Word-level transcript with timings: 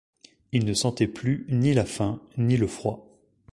Il 0.51 0.65
ne 0.65 0.73
sentait 0.73 1.07
plus 1.07 1.45
ni 1.49 1.75
la 1.75 1.85
faim, 1.85 2.23
ni 2.35 2.57
le 2.57 2.65
froid. 2.65 3.19